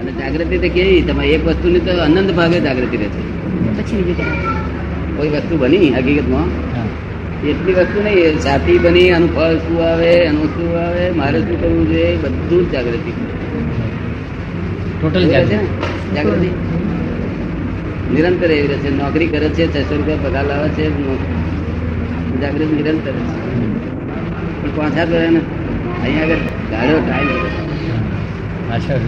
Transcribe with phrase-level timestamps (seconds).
[0.00, 1.02] અને જાગૃતિ તો કેવી?
[1.08, 3.22] તમે એક વસ્તુની તો અનંત ભાગે જાગૃતિ રહે છે.
[3.76, 4.14] પછી
[5.16, 6.48] કોઈ વસ્તુ બની હકીકતમાં?
[7.50, 8.38] એટલી વસ્તુ નહીં.
[8.46, 12.72] જાતિ બની આનું ફળ શું આવે એનું શું આવે મારે શું કરવું જોઈએ બધું જ
[12.74, 13.12] જાગૃતિ.
[14.98, 15.24] ટોટલ
[16.16, 16.48] જાગૃતિ.
[18.14, 18.90] નિરંતર એવી રહે છે.
[19.00, 20.84] નોકરી કરે છે છસો રૂપિયા પગાર લાવે છે
[22.42, 23.34] જાગૃતિ નિરંતર છે.
[24.60, 25.40] પણ પાછા કરે ને
[26.02, 26.42] અહીંયા આગળ
[26.72, 27.34] ગાળો થાય
[28.68, 29.04] પાછળ.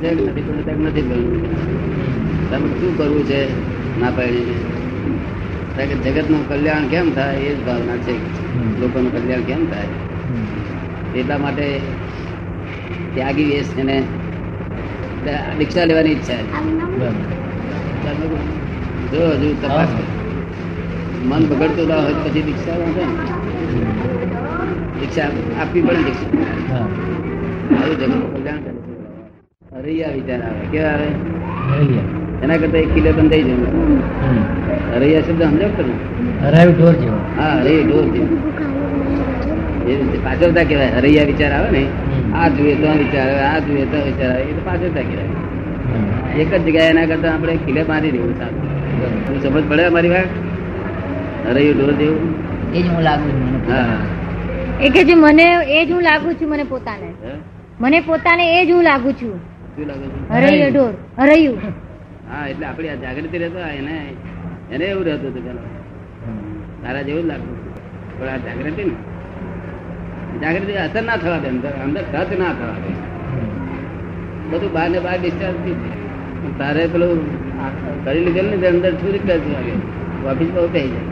[0.00, 0.08] છે.
[0.08, 1.40] છે નથી કરવું તેમ નથી કરવું.
[2.50, 3.40] તમે શું કરવું છે?
[3.96, 4.56] ના પાડીને.
[5.76, 8.14] કે જગતનું કલ્યાણ કેમ થાય એ જ ભાવના છે.
[8.78, 9.90] લોકોનું કલ્યાણ કેમ થાય?
[11.12, 11.66] એટલા માટે
[13.14, 13.96] ત્યાગી વેશ છે ને.
[15.58, 16.42] દીક્ષા લેવાની ઈચ્છા.
[16.42, 16.50] છે.
[19.10, 19.90] જો હજુ તપાસ
[21.22, 22.76] મન બગડતું ના હોય પછી દીક્ષા
[24.98, 26.84] દીક્ષા આપવી પડે દીક્ષા.
[27.74, 28.85] આવું જગતનું કલ્યાણ કરે.
[29.86, 30.64] હરૈયા વિચાર આવે.
[30.72, 31.08] કેવા આવે?
[32.44, 33.68] એના કરતા એક કિલો બંધ થઈ જાય.
[34.94, 35.94] હરૈયા શબ્દ સમજો તમે
[36.42, 37.18] હરાયું ઢોર જેવો.
[37.38, 38.36] હા હરે ઢોર જેવો.
[39.86, 40.92] એ રીતે પાછળતા કહેવાય.
[40.98, 41.82] હરૈયા વિચાર આવે ને?
[42.40, 44.44] આ જોઈએ તો વિચાર આવે આ જોઈએ તો વિચાર આવે.
[44.50, 45.34] એ તો પાછળતા કહેવાય.
[46.42, 48.62] એક જ જગ્યાએ એના કરતા આપણે કિલે મારી દેવું સારું.
[49.26, 50.30] તું સમજ પડે મારી વાત?
[51.48, 52.30] હરૈયું ઢોર જેવું?
[52.74, 53.98] એ જ હું લાગુ છું હા.
[54.80, 57.10] એ કે જે મને એ જ હું લાગુ છું મને પોતાને.
[57.80, 59.36] મને પોતાને એ જ હું લાગુ છું.
[59.76, 60.18] શું લાગે છે?
[60.34, 61.58] હરૈયો ઢોર હરૈયું
[62.30, 63.96] હા એટલે આપડી આ જાગૃતિ રહેતો એને
[64.74, 65.68] એને એવું રહેતું હતું પેલા.
[66.82, 67.56] તારા જેવું જ લાગતું
[68.18, 68.94] પણ આ જાગૃતિ ને
[70.44, 72.90] જાગૃતિ અસર ના થવા દે અંદર અંદર ટચ ના થવા દે.
[74.50, 75.98] બધું બહાર ને બહાર ડિસ્ચાર્જ થઈ જાય.
[76.60, 77.20] તારે પેલું
[78.04, 79.74] કરી લીધેલું ને તે અંદર છૂરી જ લાગે
[80.32, 81.06] ઓફિસ બહુ થઈ જાય.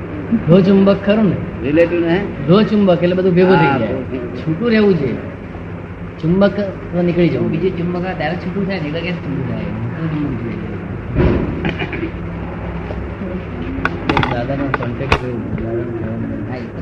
[0.48, 1.36] ધો ચુંબક ખરું ને?
[1.66, 2.16] રિલેટિવ ને
[2.48, 3.96] ધો ચુંબક એટલે બધું ભેગું થઈ જાય.
[4.40, 5.10] છૂટું રહેવું છે
[6.20, 6.56] ચુંબક
[6.92, 9.68] તો નીકળી જવું બીજું ચુંબક ત્યારે છૂટું થાય નીકળે એટલે છૂટું થાય?
[14.32, 15.22] દાદાનો કોન્ટેક્ટ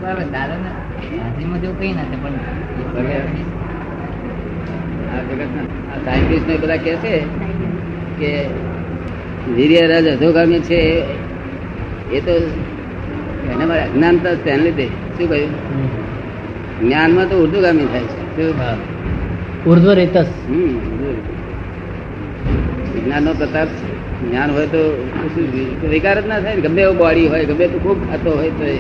[0.03, 0.75] બરાબર દાદાના
[1.23, 2.37] હાજરીમાં જેવું કંઈ ના થાય પણ
[5.13, 7.15] આ જગતના આ બધા કહે છે
[8.19, 8.31] કે
[9.57, 10.81] વીર્ય રજ અધોગામી છે.
[12.13, 12.35] એ તો
[13.53, 14.87] એનામાં અજ્ઞાનતા છે તેને લીધે.
[14.87, 15.53] શું કહ્યું?
[16.81, 18.21] જ્ઞાનમાં તો ઉર્દુગામી થાય છે.
[18.37, 18.92] શું?
[19.65, 20.29] હા ઉર્ધ્વ રેતસ
[22.95, 23.69] વિજ્ઞાન નો પ્રતાપ
[24.23, 24.81] જ્ઞાન હોય તો
[25.89, 26.61] વિકાર જ ના થાય ને.
[26.61, 28.79] ગમે એવો બોડી હોય ગમે તો ખૂબ ખાતો હોય તો એ-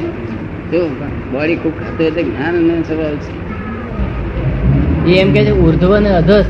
[0.72, 0.88] જો
[1.32, 3.32] બોડી ખૂબ ખાતો હોય તો જ્ઞાન નો સ્વભાવ છે.
[5.10, 6.46] એ એમ કે છે ઉર્ધ્વ અને અધસ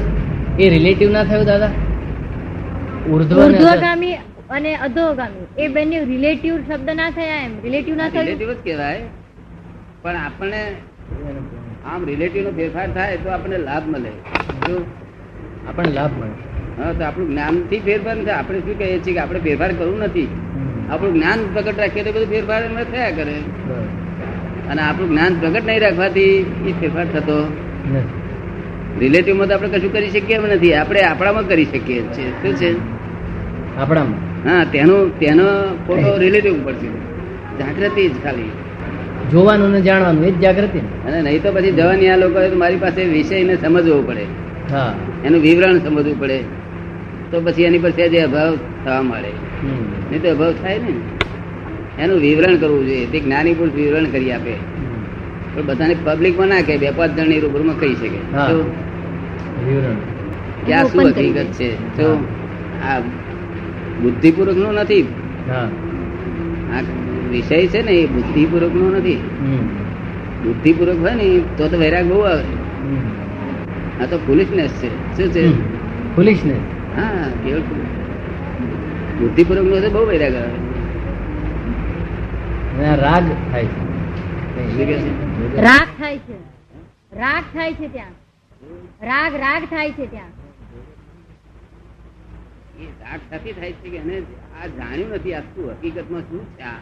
[0.59, 1.71] એ રિલેટિવ ના થયું દાદા?
[3.11, 3.39] ઉર્ધ્વ.
[3.45, 4.13] ઉર્ધ્વગામી
[4.51, 7.51] અને અધોગામી એ બંને રિલેટિવ શબ્દ ના થયા એમ.
[7.63, 8.25] રિલેટિવ ના થયું?
[8.25, 9.01] રિલેટિવ જ કહેવાય.
[10.03, 10.63] પણ આપણને
[11.85, 14.13] આમ રિલેટિવ નો ફેરફાર થાય તો આપણને લાભ મળે.
[14.67, 14.77] જો
[15.69, 16.35] આપણને લાભ મળે.
[16.79, 20.29] હા તો આપણું જ્ઞાનથી ફેરફાર નથી આપણે શું કહીએ છીએ કે આપણે ફેરફાર કરવું નથી.
[20.91, 23.37] આપણું જ્ઞાન પ્રગટ રાખીએ તો બધું ફેરફાર એમાં થયા કરે.
[24.71, 26.35] અને આપણું જ્ઞાન પ્રગટ નહીં રાખવાથી
[26.67, 27.39] એ ફેરફાર થતો
[29.01, 30.75] રિલેટિવમાં તો આપણે કશું કરી શકીએ એમ નથી.
[30.75, 32.31] આપણે આપણામાં કરી શકીએ છીએ.
[32.43, 32.71] શું છે?
[33.77, 34.21] આપણામાં.
[34.45, 35.47] હા તેનો તેનો
[35.87, 36.89] ફોટો રિલેટિવ ઉપર છે.
[37.59, 38.51] જાગૃતિ જ ખાલી.
[39.31, 43.05] જોવાનું ને જાણવાનું એ જ જાગૃતિ અને નહીં તો પછી જવાની આ લોકો મારી પાસે
[43.05, 44.25] વિષયને સમજવો પડે.
[44.71, 44.95] હા.
[45.25, 46.39] એનું વિવરણ સમજવું પડે.
[47.31, 49.29] તો પછી એની પર જે અભાવ થવા મળે
[50.11, 50.95] નહીં તો અભાવ થાય ને.
[52.03, 53.07] એનું વિવરણ કરવું જોઈએ.
[53.07, 54.53] તે જ્ઞાની પુરુષ વિવરણ કરી આપે.
[55.55, 56.77] પણ બધાને પબ્લિકમાં ના કહે.
[56.77, 58.19] બે પાંચ જણની રૂબરૂમાં કહી શકે?
[60.67, 61.97] કે આ શું હકીકત છે?
[61.97, 62.25] તો
[62.85, 63.01] આ
[64.03, 65.03] બુદ્ધિપૂર્વકનું નથી
[67.33, 69.21] વિષય છે ને એ બુદ્ધિપૂર્વક નો નથી
[70.45, 71.27] બુદ્ધિપૂર્વક હોય ને
[71.57, 72.45] તો તો વૈરાગ બહુ આવે.
[74.01, 74.91] આ તો ફુલિશનેસ છે.
[75.17, 75.43] શું છે?
[76.17, 76.63] ફુલિશનેસ
[76.97, 77.65] હા કેવું
[79.19, 80.59] બુદ્ધિપૂર્વક નો બહુ વૈરાગ આવે.
[83.05, 83.81] રાગ થાય છે?
[85.67, 86.37] રાગ થાય છે.
[87.23, 88.15] રાગ થાય છે ત્યાં.
[89.03, 90.33] રાગ રાગ થાય છે ત્યાં.
[92.81, 94.17] એ રાગ સાથી થાય છે કે એને
[94.59, 96.81] આ જાણ્યું નથી આ શું હકીકતમાં શું છે આ?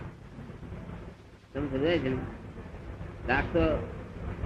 [3.28, 3.60] રાગ તો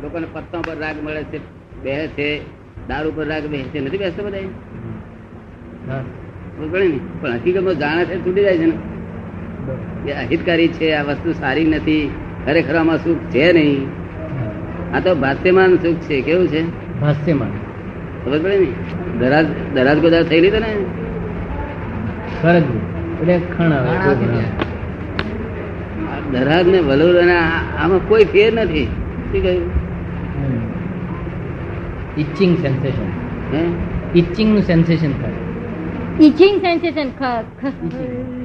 [0.02, 1.38] લોકોને પત્તા પર રાગ મળે છે
[1.82, 2.40] બે છે
[2.88, 6.02] દારૂ પર રાગ બે છે નથી બેસતો બધા
[6.70, 10.12] પણ હકીકતમાં જાણે છે તૂટી જાય છે ને?
[10.12, 12.10] અહિતકારી છે આ વસ્તુ સારી નથી
[12.46, 13.88] ખરેખર આમાં સુખ છે નહીં.
[14.94, 16.62] આ તો ભાષ્યમાન સુખ છે કેવું છે?
[17.00, 17.52] ભાષ્યમાન.
[18.24, 18.68] ખબર પડે ને?
[19.18, 20.72] દરાજ દરાજ ગોદાર થઈ લીધો ને?
[22.42, 22.80] ખરજવું
[23.20, 23.72] એટલે ખણ
[26.34, 28.86] કોઈ ને વલુર અને આમાં કોઈ ફેર નથી.
[29.30, 29.66] શું કહ્યું?
[32.22, 33.08] ઇચિંગ સેન્સેશન
[33.52, 33.62] હે?
[34.20, 35.38] ઇચિંગનું સેન્સેશન થાય
[36.26, 37.68] ઇચિંગ સેન્સેશન એ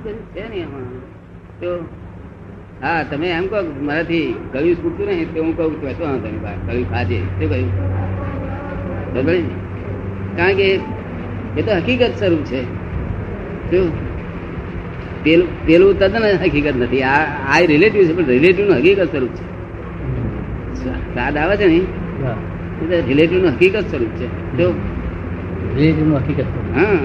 [0.03, 0.61] બધું છે ને
[1.61, 1.71] તો
[2.81, 6.39] હા તમે એમ કહો કે મારાથી ગળ્યું છૂટતું નહીં તો હું કહું છું શું તમે
[6.67, 7.17] ગળ્યું ખાજે.
[7.39, 7.69] શું કહ્યું?
[10.37, 10.67] કારણ કે
[11.57, 12.61] એ તો હકીકત સ્વરૂપ છે.
[13.71, 13.85] શું
[15.23, 17.01] પેલું પેલું તદ્દન હકીકત નથી.
[17.03, 17.15] આ
[17.49, 19.45] આ રિલેટિવ છે પણ રિલેટિવનું હકીકત સ્વરૂપ છે.
[20.83, 24.27] સ્વાદ આવે છે ને રિલેટિવનું હકીકત સ્વરૂપ છે.
[24.57, 24.67] જો
[25.75, 26.45] રિલેટિવનું હકીકત.
[26.75, 26.99] હા.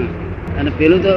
[0.59, 1.13] અને પેલું તો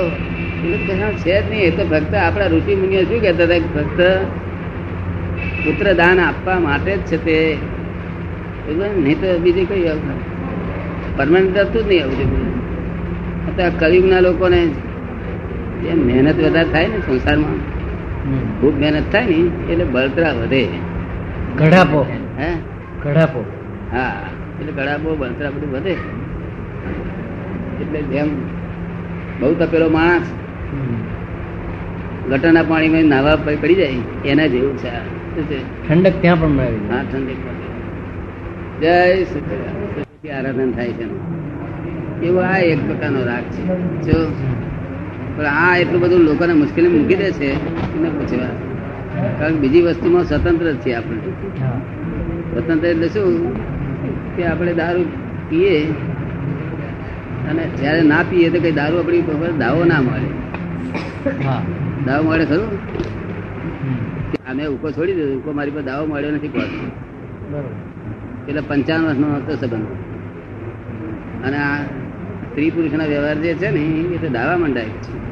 [0.63, 1.63] પેલું તો છે જ નહીં.
[1.63, 4.01] એ તો ફક્ત આપણા ઋષિ મુનિઓ શું કહેતા હતા ફક્ત
[5.65, 7.39] પુત્ર દાન આપવા માટે જ છે તે.
[8.97, 9.85] નહીં તો બીજી કઈ
[11.17, 12.27] પરમાનન્ટ હતું જ નહીં આવું છે.
[13.49, 14.61] અત્યારે કલયુગના લોકોને
[15.81, 17.59] જે મહેનત વધારે થાય ને સંસારમાં
[18.61, 19.39] ખૂબ મહેનત થાય ને
[19.69, 20.63] એટલે બળતરા વધે.
[21.57, 22.01] ઘડાપો.
[22.37, 22.51] હે?
[23.01, 23.41] ઘડાપો.
[23.91, 24.13] હા
[24.61, 25.95] એટલે ઘડાપો બળતરા બધું વધે.
[27.81, 28.29] એટલે જેમ
[29.39, 30.29] બહુ તપેલો માણસ
[32.25, 34.93] ગટરના પાણીમાં નાવા પડી જાય એના જેવું છે.
[35.85, 37.41] ઠંડક ત્યાં પણ મળે હા ઠંડક.
[38.81, 38.97] જય.
[39.25, 39.97] સચિદાનંદ
[40.31, 41.07] આરાધન થાય છે.
[42.21, 43.63] એવો આ એક પ્રકારનો રાગ છે.
[44.05, 44.19] જો
[45.39, 47.49] પણ આ એટલું બધું લોકોને મુશ્કેલી મૂકી દે છે
[47.97, 48.53] એને પૂછવા.
[49.39, 51.19] કારણ કે બીજી વસ્તુમાં સ્વતંત્ર છીએ આપણે.
[52.53, 53.35] સ્વતંત્ર એટલે શું?
[54.37, 55.05] કે આપણે દારૂ
[55.49, 55.77] પીએ
[57.51, 59.23] અને જ્યારે ના પીએ તો કઈ દારૂ આપણી
[59.59, 60.31] દાવો ના મળે.
[62.07, 62.73] દાવો મળે ખરું?
[64.51, 66.75] અમે ઉકો છોડી દીધો ઉકો મારી પર દાવો મળ્યો નથી કોઈ.
[68.49, 69.87] એટલે પંચાવન વર્ષનો હતો સંબંધ.
[71.47, 71.79] અને આ
[72.51, 73.81] સ્ત્રી પુરુષના વ્યવહાર જે છે ને
[74.15, 75.28] એ તો દાવા મંડાય છે.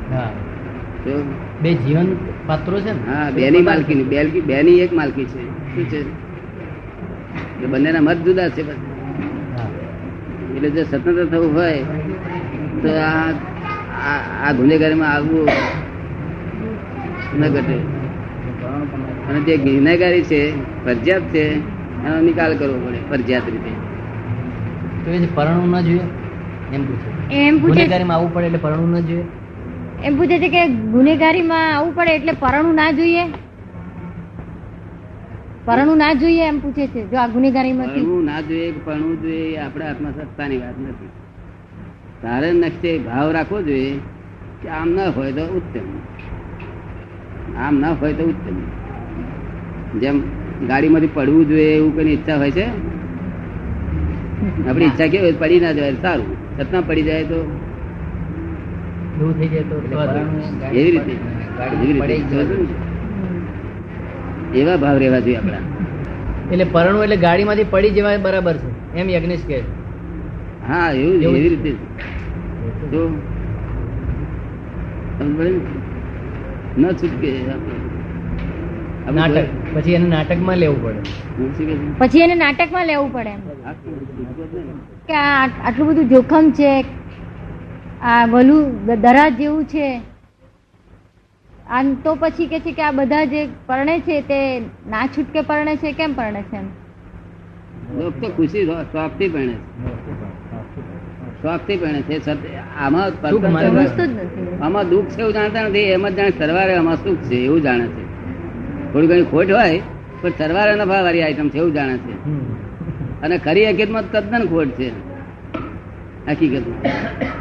[1.63, 2.09] બે જીવન
[2.47, 3.13] પાત્રો છે ને?
[3.13, 5.41] હા બેની માલકી બે બેની એક માલકી છે.
[5.75, 6.01] શું છે?
[6.01, 8.63] એટલે બંનેના મત જુદા છે
[10.57, 11.83] એટલે જો સ્વતંત્ર થવું હોય
[12.83, 13.31] તો આ
[14.07, 15.49] આ- ગુનેગારી ગુનેગારીમાં આવવું
[17.39, 17.77] ન ઘટે
[19.29, 20.41] અને જે ગુનેગારી છે
[20.85, 21.43] ફરજિયાત છે
[22.07, 23.73] એનો નિકાલ કરવો પડે ફરજિયાત રીતે.
[25.05, 26.01] તો એ જે પરણવું ન જોઈએ?
[26.73, 27.35] એમ પૂછે.
[27.35, 27.73] એમ પૂછે.
[27.73, 29.25] ગુનેગારીમાં આવવું પડે એટલે પરણવું ન જોઈએ?
[29.99, 33.25] એમ પૂછે છે કે ગુનેગારીમાં આવવું પડે એટલે પરણું ના જોઈએ?
[35.67, 39.61] પરણું ના જોઈએ એમ પૂછે છે, જો આ ગુનેગારીમાં પરણું ના જોઈએ પરણું જોઈએ એ
[39.61, 41.11] આપણા હાથમાં સત્તાની વાત નથી.
[42.23, 43.93] તારે નક્ષે ભાવ રાખવો જોઈએ
[44.61, 45.89] કે આમ ના હોય તો ઉત્તમ.
[47.59, 48.59] આમ ના હોય તો ઉત્તમ.
[49.97, 50.17] જેમ
[50.69, 52.67] ગાડીમાંથી પડવું જોઈએ એવું કઈ ઈચ્છા હોય છે?
[54.65, 55.33] આપણી ઈચ્છા કેવી?
[55.35, 56.31] પડી ના જાય સારું.
[56.57, 57.39] છતાં પડી જાય તો
[59.21, 59.77] એવું થઈ જાય તો
[60.81, 61.15] એવી રીતે.
[64.61, 65.63] એવા ભાવ રહેવા જોઈએ આપણા.
[66.53, 68.69] એટલે પરણું એટલે ગાડીમાંથી પડી જવાય બરાબર છે.
[69.01, 69.59] એમ યજ્ઞેશ કે
[70.69, 71.71] હા એવું એવી રીતે
[72.93, 73.01] તો
[76.79, 76.91] ને?
[77.01, 77.31] છૂટકે
[79.17, 79.47] નાટક.
[79.75, 81.01] પછી એને નાટકમાં લેવું પડે?
[81.99, 83.41] પછી એને નાટકમાં લેવું પડે એમ.
[85.09, 86.71] કે આટલું બધું જોખમ છે
[88.03, 90.01] આ ભલું દરા જેવું છે.
[91.67, 95.77] આમ તો પછી કે છે કે આ બધા જે પરણે છે તે ના છૂટકે પરણે
[95.77, 96.65] છે કેમ પરણે છે એમ?
[97.99, 99.59] લોક તો ખુશી શોખથી પરણે છે.
[101.43, 102.31] શોખથી પરણે છે.
[102.79, 103.13] આમાં
[104.61, 105.79] આમાં દુઃખ છે એવું જાણતા નથી.
[105.79, 108.07] એમ જ જાણે સરવારે આમાં સુખ છે એવું જાણે છે.
[108.93, 109.81] થોડી ઘણી ખોટ હોય
[110.23, 112.13] પણ સરવારે નફા વાળી આઈટમ છે એવું જાણે છે.
[113.23, 114.91] અને ખરી હકીકતમાં તદ્દન ખોટ છે.
[116.29, 117.36] હકીકતમાં.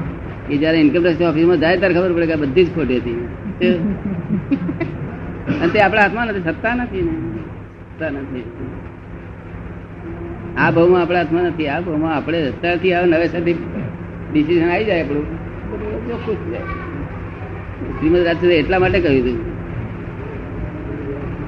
[0.50, 3.28] એ જયારે ઇન્કમટેક્સ ઓફિસમાં જાય ત્યારે ખબર પડે કે બધી જ ખોટી હતી.
[5.62, 7.12] અને તે આપણા હાથમાં નથી, સત્તા નથી ને.
[7.12, 8.44] સત્તા નથી.
[10.58, 13.54] આ ભાવમાં આપણા હાથમાં નથી, આ ભાવમાં આપણે અત્યારથી આ નવેસરથી
[14.34, 15.26] ડિસિઝન આવી જાય આપણું.
[18.00, 19.56] શ્રીમદ રાજચંદ્ર એટલા માટે કહ્યું હતું.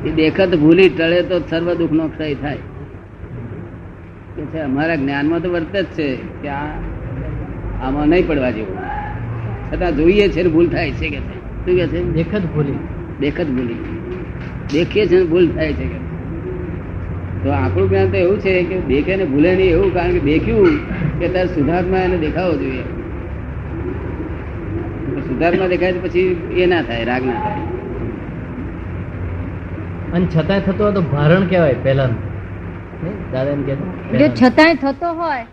[0.06, 2.58] એ દેખત ભૂલી ટળે તો સર્વ દુઃખનો ક્ષય થાય.
[4.36, 6.66] કે છે, અમારા જ્ઞાનમાં તો વર્ત જ છે કે આ
[7.84, 8.87] આમાં નહીં પડવા જેવું.
[9.72, 12.04] છતાં જોઈએ છે ને ભૂલ થાય છે કે શું કે છે?
[12.14, 12.80] દેખત ભૂલી.
[13.20, 13.80] દેખત ભૂલી.
[14.74, 16.00] દેખીએ છે ભૂલ થાય છે કે
[17.44, 20.78] તો આપણું જ્ઞાન તો એવું છે કે દેખે ને ભૂલે નહીં એવું કારણ કે દેખ્યું
[21.20, 22.84] કે તારે સુધાર્થમાં એને દેખાવો જોઈએ.
[25.28, 27.62] સુધાર્થમાં દેખાય તો પછી એ ના થાય રાગ ના થાય.
[30.14, 32.10] અને છતાંય થતો હોય તો ભારણ કહેવાય પહેલા
[33.34, 34.18] દાદા એમ કહેતા?
[34.20, 35.46] જો છતાંય થતો હોય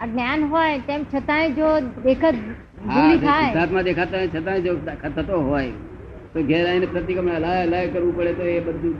[0.00, 2.34] આ જ્ઞાન હોય તેમ છતાંય જો દેખત
[2.82, 4.72] સિદ્ધાર્થમાં દેખાતા છતાં જો
[5.16, 5.70] થતો હોય
[6.32, 8.94] તો ઘેર આવીને પ્રતિક્રમણ હલાય હલાય કરવું પડે તો એ બધું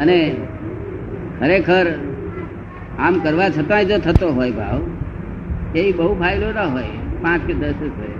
[0.00, 0.18] અને
[1.40, 1.86] ખરેખર
[2.98, 4.80] આમ કરવા છતાંય જો થતો હોય ભાવ
[5.76, 6.92] એ બહુ ફાયદો ના હોય.
[7.22, 8.12] પાંચ કે દસ જ હોય.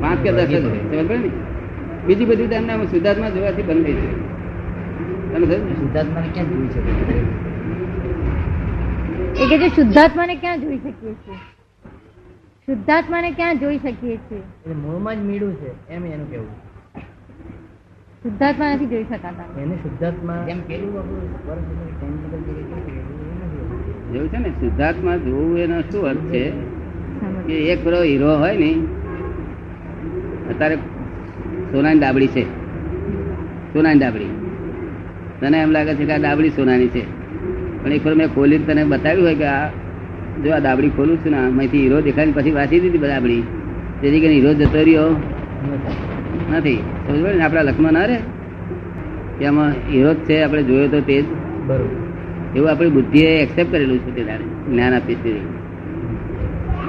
[0.00, 1.30] પાંચ કે દસ જ હોય સમજ ને?
[2.06, 4.16] બીજી બધી તમને એમને જોવાથી બંધ થઈ જાય.
[5.32, 7.45] તમે સમજો ક્યાં જોઈ શકે?
[9.36, 11.34] એ કે છે શુદ્ધાત્માને ક્યાં જોઈ શકીએ છીએ?
[12.66, 14.74] શુદ્ધાત્માને ક્યાં જોઈ શકીએ છીએ?
[14.74, 16.46] મૂળમાં જ મીડું છે એમ એનું કેવું
[18.22, 19.62] શુદ્ધાત્મા નથી જોઈ શકાતા.
[19.62, 20.92] એને શુદ્ધાત્મા એમ પેલું
[22.46, 24.12] જે.
[24.12, 26.50] જેવું છે ને શુદ્ધાત્મા જોવું એનો શું અર્થ છે?
[27.46, 28.72] કે એક પેલો હીરો હોય ને
[30.50, 30.76] અત્યારે
[31.72, 32.44] સોનાની ડાબડી છે.
[33.72, 34.30] સોનાની ડાબડી.
[35.40, 37.26] તને એમ લાગે છે કે આ ડાબડી સોનાની છે.
[37.86, 39.68] પણ એક મેં ખોલી તને બતાવ્યું હોય કે આ
[40.44, 43.42] જો આ દાબડી ખોલું છું ને આમાંથી હીરો દેખાય પછી વાંચી દીધી ડાબડી
[44.00, 45.10] તેથી કરીને હીરો જતો રહ્યો.
[46.52, 46.76] નથી.
[46.76, 47.42] સમજ ને?
[47.42, 48.18] આપણા લખમાં ના રહે?
[49.38, 51.24] કે આમાં હીરો જ છે આપણે જોયો તો તે જ.
[52.56, 55.38] એવું આપણી બુદ્ધિએ એક્સેપ્ટ કરેલું છે તે દાડે જ્ઞાન આપી છે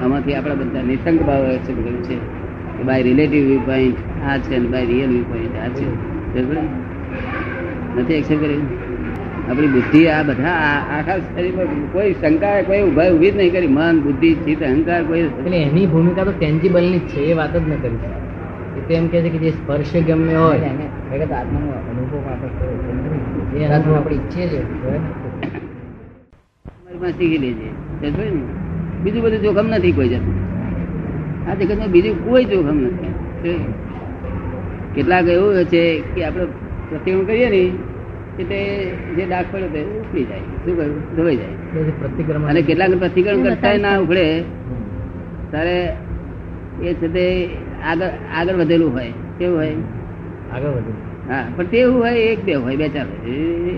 [0.04, 2.16] આમાંથી આપણા બધા નિસંગ ભાવ એક્સેપ્ટ કર્યું છે.
[2.78, 3.96] કે બાય રિલેટિવ વ્યૂ પોઈન્ટ
[4.28, 6.08] આ છે ને બાય રિયલ વ્યૂ પોઈન્ટ આ છે.
[8.02, 8.87] નથી એક્સેપ્ટ કરેલું?
[9.50, 13.68] આપણી બુદ્ધિ આ બધા આ- આખા શરીરમાં કોઈ શંકા કોઈ ઊભા ઊભી જ નહીં કરી.
[13.68, 17.76] મન બુદ્ધિ ચિત્ત અહંકાર કોઈ એટલે એની ભૂમિકા તો ટેન્જીબલની છે એ વાત જ ન
[17.82, 17.96] કરી.
[18.78, 23.98] એ તો એમ કહે છે કે જે સ્પર્શ ગમ્ય હોય આત્માનો અનુભવ આપણે એ આત્મા
[23.98, 24.64] આપણે ઈચ્છીએ છીએ
[27.12, 28.12] શીખી લેજે?
[29.04, 30.36] બીજું બધું જોખમ નથી કોઈ જતું
[31.52, 33.66] આ જગતમાં બીજું કોઈ જોખમ નથી.
[34.96, 36.46] કેટલાક એવું છે કે આપણે
[36.90, 37.70] પ્રતિક્રમણ કરીએ ને
[38.40, 38.60] એટલે
[39.18, 40.46] જે ડાક પડ્યો તે ઉખડી જાય.
[40.64, 40.98] શું કહ્યું?
[41.16, 41.56] ધોવાઈ જાય.
[42.02, 44.26] પ્રતિક્રમણ અને કેટલાક પ્રતિક્રમણ કરતા ના ઉખડે
[45.52, 45.78] ત્યારે
[46.82, 47.26] એ છે તે
[47.84, 49.14] આગળ આગળ વધેલું હોય.
[49.40, 49.76] કેવું હોય?
[50.54, 51.00] આગળ વધેલું.
[51.30, 53.76] હા પણ તેવું હોય એક બે હોય બે ચાર હોય.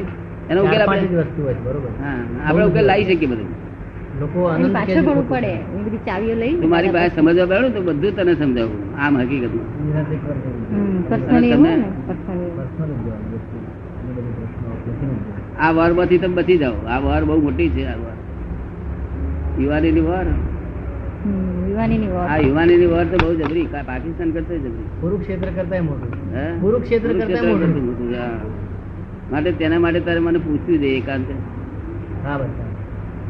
[0.49, 1.89] એનો ઉકેલ આપણે વસ્તુ હોય બરોબર.
[2.03, 3.49] હા આપણે ઉકેલ લાવી શકીએ બધું.
[4.19, 4.39] લોકો
[4.75, 5.53] પાછળ પડવું પડે.
[5.75, 9.67] એ બધી ચાવીઓ લઈ મારી પાસે સમજવા પડ્યું તો બધું તને સમજાવું આમ હકીકતમાં.
[11.09, 13.68] પર્સનલી એવું ને પર્સનલી
[15.59, 16.87] આ વરમાંથી તમે બચી જાઓ.
[16.87, 19.61] આ વર બહુ મોટી છે આ વર.
[19.61, 20.25] યુવાનીની વાર.
[21.69, 23.65] યુવાનીની આ યુવાનીની વાર તો બહુ જબરી.
[23.65, 24.85] પાકિસ્તાન કરતા જબરી.
[25.01, 26.61] કુરુક્ષેત્ર કરતા મોટું.
[26.61, 27.59] કુરુક્ષેત્ર કરતા મોટું.
[27.59, 28.29] કરતાં મોટું, હા.
[29.31, 31.25] માટે તેના માટે તારે મને પૂછવું જોઈએ એકાંત.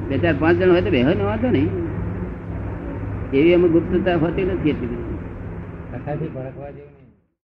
[0.10, 1.70] બે ચાર પાંચ જણ હોય તો બેહો ને વાંધો નહીં.
[3.34, 6.99] એવી અમે ગુપ્તતા હોતી નથી એટલી બધી.